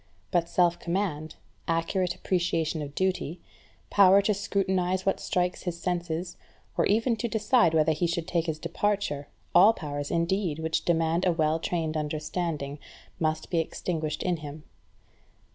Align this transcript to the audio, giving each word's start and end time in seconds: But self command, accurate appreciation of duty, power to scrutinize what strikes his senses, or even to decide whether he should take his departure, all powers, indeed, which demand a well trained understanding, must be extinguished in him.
But 0.31 0.49
self 0.49 0.79
command, 0.79 1.35
accurate 1.67 2.15
appreciation 2.15 2.81
of 2.81 2.95
duty, 2.95 3.39
power 3.91 4.19
to 4.23 4.33
scrutinize 4.33 5.05
what 5.05 5.19
strikes 5.19 5.61
his 5.61 5.79
senses, 5.79 6.37
or 6.75 6.87
even 6.87 7.15
to 7.17 7.27
decide 7.27 7.75
whether 7.75 7.91
he 7.91 8.07
should 8.07 8.27
take 8.27 8.47
his 8.47 8.57
departure, 8.57 9.27
all 9.53 9.73
powers, 9.73 10.09
indeed, 10.09 10.57
which 10.57 10.85
demand 10.85 11.23
a 11.27 11.31
well 11.31 11.59
trained 11.59 11.95
understanding, 11.95 12.79
must 13.19 13.51
be 13.51 13.59
extinguished 13.59 14.23
in 14.23 14.37
him. 14.37 14.63